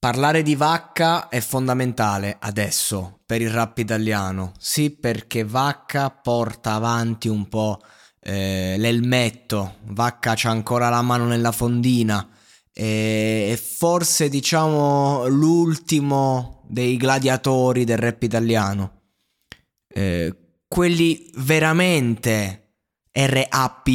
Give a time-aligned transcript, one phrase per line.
[0.00, 4.54] Parlare di Vacca è fondamentale adesso per il rap italiano.
[4.58, 7.78] Sì, perché Vacca porta avanti un po'
[8.18, 9.74] eh, l'elmetto.
[9.88, 12.26] Vacca c'ha ancora la mano nella fondina.
[12.72, 19.02] E, forse diciamo l'ultimo dei gladiatori del rap italiano.
[19.86, 20.34] Eh,
[20.66, 22.76] quelli veramente
[23.12, 23.88] RAP,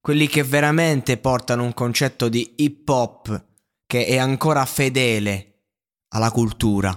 [0.00, 3.48] quelli che veramente portano un concetto di hip hop
[3.90, 5.62] che è ancora fedele
[6.10, 6.96] alla cultura.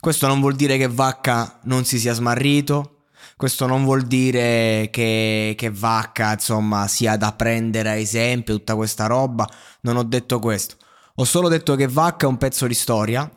[0.00, 3.04] Questo non vuol dire che Vacca non si sia smarrito,
[3.36, 9.06] questo non vuol dire che, che Vacca insomma sia da prendere a esempio tutta questa
[9.06, 9.48] roba,
[9.82, 10.74] non ho detto questo.
[11.14, 13.30] Ho solo detto che Vacca è un pezzo di storia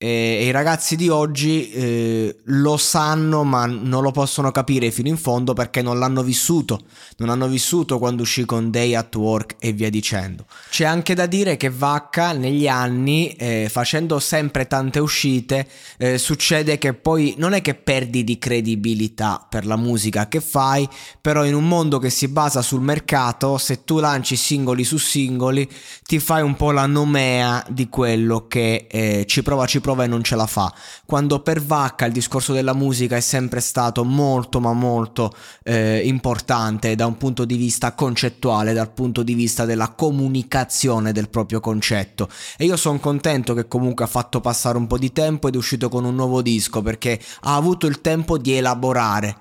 [0.00, 5.16] e, i ragazzi di oggi eh, lo sanno ma non lo possono capire fino in
[5.16, 6.82] fondo perché non l'hanno vissuto,
[7.16, 10.46] non hanno vissuto quando uscì con Day at Work e via dicendo.
[10.70, 15.66] C'è anche da dire che Vacca negli anni, eh, facendo sempre tante uscite,
[15.96, 20.88] eh, succede che poi non è che perdi di credibilità per la musica che fai,
[21.20, 25.68] però in un mondo che si basa sul mercato, se tu lanci singoli su singoli,
[26.06, 30.04] ti fai un po' la nomea di quello che eh, ci prova, ci prova prova
[30.04, 30.70] e non ce la fa.
[31.06, 35.32] Quando per Vacca il discorso della musica è sempre stato molto ma molto
[35.64, 41.30] eh, importante da un punto di vista concettuale, dal punto di vista della comunicazione del
[41.30, 42.28] proprio concetto.
[42.58, 45.56] E io sono contento che comunque ha fatto passare un po' di tempo ed è
[45.56, 49.36] uscito con un nuovo disco perché ha avuto il tempo di elaborare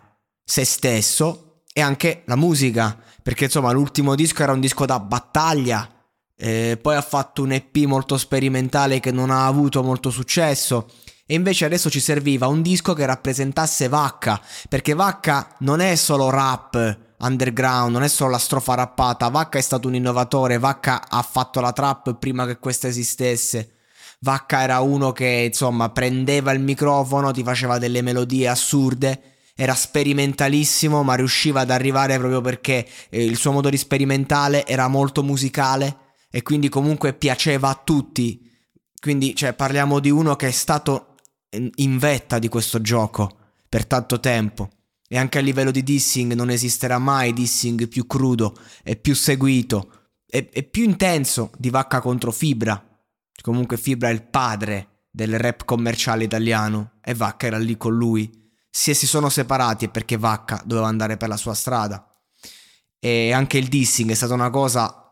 [0.45, 2.97] se stesso e anche la musica.
[3.21, 5.96] Perché insomma l'ultimo disco era un disco da battaglia
[6.37, 10.87] eh, poi ha fatto un EP molto sperimentale che non ha avuto molto successo.
[11.25, 14.39] E invece adesso ci serviva un disco che rappresentasse Vacca,
[14.69, 19.61] perché Vacca non è solo rap underground, non è solo la strofa rappata, Vacca è
[19.61, 23.71] stato un innovatore, Vacca ha fatto la trap prima che questa esistesse.
[24.19, 29.21] Vacca era uno che insomma prendeva il microfono, ti faceva delle melodie assurde,
[29.53, 34.87] era sperimentalissimo, ma riusciva ad arrivare proprio perché eh, il suo modo di sperimentale era
[34.87, 38.41] molto musicale e quindi comunque piaceva a tutti.
[38.99, 41.15] Quindi, cioè, parliamo di uno che è stato
[41.51, 43.37] in vetta di questo gioco
[43.69, 44.69] per tanto tempo.
[45.07, 50.09] E anche a livello di dissing non esisterà mai dissing più crudo e più seguito
[50.25, 52.83] e, e più intenso di Vacca contro Fibra.
[53.41, 58.51] Comunque Fibra è il padre del rap commerciale italiano e Vacca era lì con lui.
[58.69, 62.05] Se si sono separati è perché Vacca doveva andare per la sua strada.
[62.99, 65.06] E anche il dissing è stata una cosa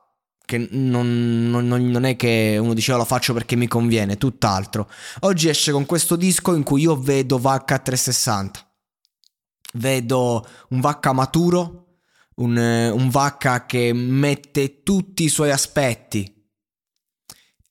[0.45, 4.89] che non, non, non, è che uno diceva lo faccio perché mi conviene, tutt'altro.
[5.21, 8.59] Oggi esce con questo disco in cui io vedo Vacca 360.
[9.73, 11.97] Vedo un Vacca maturo,
[12.35, 16.31] un, un Vacca che mette tutti i suoi aspetti.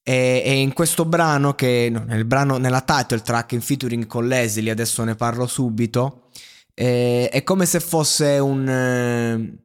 [0.07, 4.27] E, e in questo brano, che no, nel brano, nella title track in featuring con
[4.27, 6.29] Leslie, adesso ne parlo subito,
[6.75, 8.69] eh, è come se fosse un...
[8.69, 9.59] Eh,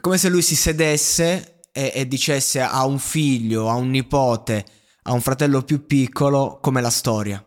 [0.00, 4.64] come se lui si sedesse e, e dicesse a un figlio, a un nipote,
[5.04, 7.44] a un fratello più piccolo come la storia.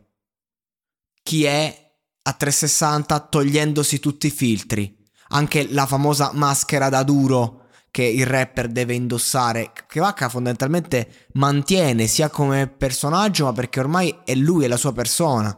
[1.21, 1.83] Chi è
[2.23, 4.97] a 360 togliendosi tutti i filtri,
[5.29, 7.61] anche la famosa maschera da duro
[7.91, 14.13] che il rapper deve indossare, che Vacca fondamentalmente mantiene sia come personaggio, ma perché ormai
[14.25, 15.57] è lui, è la sua persona.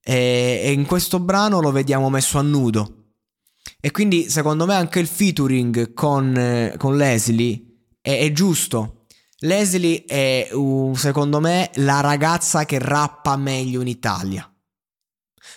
[0.00, 3.06] E, e in questo brano lo vediamo messo a nudo.
[3.80, 7.65] E quindi secondo me anche il featuring con, eh, con Leslie
[8.06, 9.06] è, è giusto.
[9.40, 14.48] Leslie è, uh, secondo me, la ragazza che rappa meglio in Italia.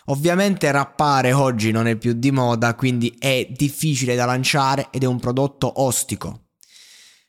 [0.05, 5.05] Ovviamente rappare oggi non è più di moda, quindi è difficile da lanciare ed è
[5.05, 6.47] un prodotto ostico.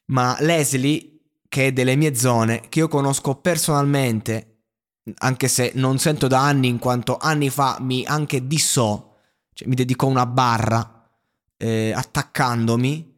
[0.06, 4.62] Ma Leslie, che è delle mie zone, che io conosco personalmente,
[5.18, 9.14] anche se non sento da anni, in quanto anni fa mi anche dissò,
[9.52, 11.06] cioè mi dedicò una barra
[11.58, 13.10] eh, attaccandomi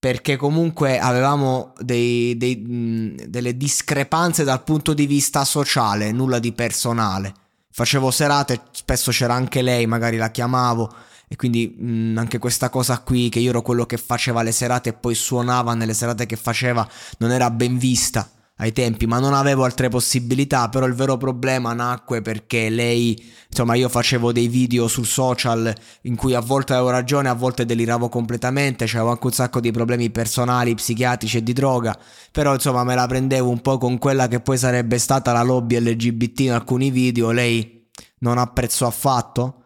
[0.00, 6.52] perché comunque avevamo dei, dei, mh, delle discrepanze dal punto di vista sociale, nulla di
[6.52, 7.34] personale.
[7.70, 10.90] Facevo serate, spesso c'era anche lei, magari la chiamavo
[11.28, 14.88] e quindi mh, anche questa cosa qui che io ero quello che faceva le serate
[14.88, 16.88] e poi suonava nelle serate che faceva
[17.18, 18.28] non era ben vista
[18.60, 23.18] ai tempi, ma non avevo altre possibilità, però il vero problema nacque perché lei,
[23.48, 27.64] insomma, io facevo dei video sul social in cui a volte avevo ragione, a volte
[27.64, 31.98] deliravo completamente, avevo anche un sacco di problemi personali, psichiatrici e di droga,
[32.30, 35.80] però insomma me la prendevo un po' con quella che poi sarebbe stata la lobby
[35.80, 39.59] LGBT in alcuni video, lei non apprezzò affatto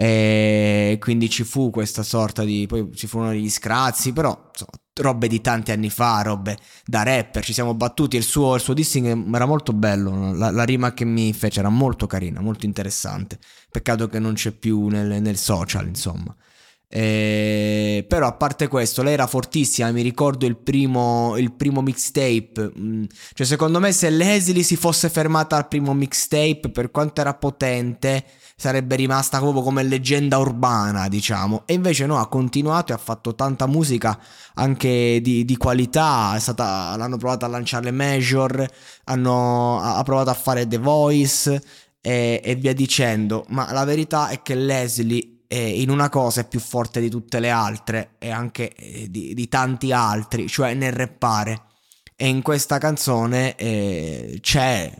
[0.00, 5.26] e quindi ci fu questa sorta di poi ci furono degli scrazzi però insomma, robe
[5.26, 9.34] di tanti anni fa robe da rapper ci siamo battuti il suo, il suo dissing
[9.34, 13.40] era molto bello la, la, rima che mi fece era molto carina molto interessante.
[13.72, 16.32] Peccato che non c'è più nel, nel social insomma
[16.90, 22.72] eh, però a parte questo lei era fortissima mi ricordo il primo, il primo mixtape
[22.78, 23.04] mm,
[23.34, 28.24] cioè secondo me se Leslie si fosse fermata al primo mixtape per quanto era potente
[28.60, 31.62] sarebbe rimasta proprio come leggenda urbana, diciamo.
[31.64, 34.18] E invece no, ha continuato e ha fatto tanta musica
[34.54, 36.36] anche di, di qualità.
[36.40, 38.68] Stata, l'hanno provato a lanciare le Major,
[39.04, 41.62] hanno, ha provato a fare The Voice
[42.00, 43.44] e, e via dicendo.
[43.50, 47.50] Ma la verità è che Leslie in una cosa è più forte di tutte le
[47.50, 51.62] altre e anche eh, di, di tanti altri, cioè nel rappare.
[52.20, 54.92] E in questa canzone eh, c'è,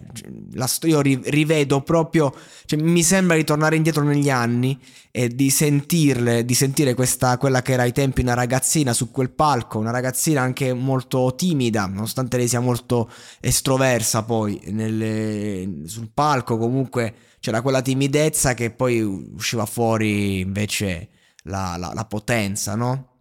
[0.53, 2.33] la, io rivedo proprio,
[2.65, 4.79] cioè, mi sembra di tornare indietro negli anni
[5.11, 9.31] e di sentirle, di sentire questa, quella che era ai tempi una ragazzina su quel
[9.31, 13.11] palco, una ragazzina anche molto timida, nonostante lei sia molto
[13.41, 21.09] estroversa poi nelle, sul palco, comunque c'era quella timidezza che poi usciva fuori invece
[21.43, 23.18] la, la, la potenza, no?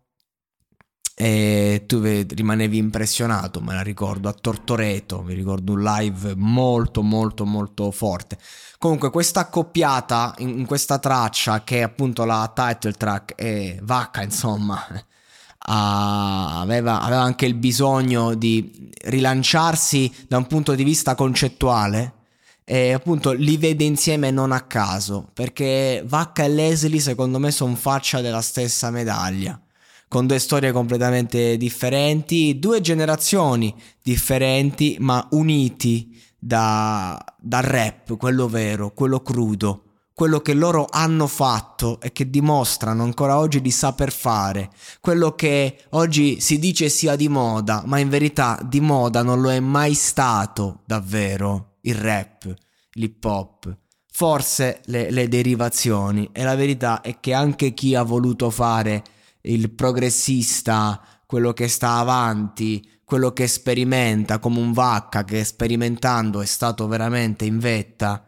[1.19, 7.43] E tu rimanevi impressionato, me la ricordo, a Tortoreto, mi ricordo un live molto molto
[7.43, 8.37] molto forte.
[8.77, 14.21] Comunque questa accoppiata in, in questa traccia che è appunto la title track e Vacca
[14.21, 14.79] insomma
[15.65, 22.13] aveva, aveva anche il bisogno di rilanciarsi da un punto di vista concettuale
[22.63, 27.73] e appunto li vede insieme non a caso perché Vacca e Leslie secondo me sono
[27.73, 29.59] faccia della stessa medaglia
[30.07, 38.93] con due storie completamente differenti, due generazioni differenti ma uniti da, dal rap, quello vero,
[38.93, 39.83] quello crudo,
[40.13, 45.83] quello che loro hanno fatto e che dimostrano ancora oggi di saper fare, quello che
[45.91, 49.93] oggi si dice sia di moda, ma in verità di moda non lo è mai
[49.93, 52.51] stato davvero il rap,
[52.93, 53.77] l'hip hop.
[54.09, 59.03] Forse le, le derivazioni e la verità è che anche chi ha voluto fare
[59.47, 66.45] il progressista, quello che sta avanti, quello che sperimenta come un vacca che sperimentando è
[66.45, 68.25] stato veramente in vetta,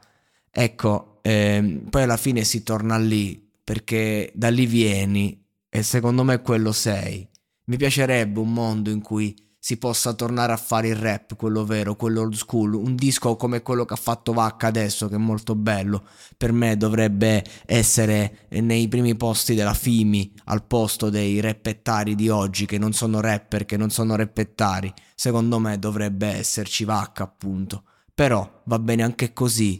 [0.50, 6.42] ecco, eh, poi alla fine si torna lì perché da lì vieni e secondo me
[6.42, 7.28] quello sei.
[7.66, 9.36] Mi piacerebbe un mondo in cui
[9.70, 13.62] si possa tornare a fare il rap, quello vero, quello old school, un disco come
[13.62, 18.88] quello che ha fatto Vacca adesso, che è molto bello, per me dovrebbe essere nei
[18.88, 23.78] primi posti della Fimi, al posto dei reppettari di oggi, che non sono rapper, che
[23.78, 29.80] non sono reppettari, secondo me dovrebbe esserci Vacca appunto, però va bene anche così,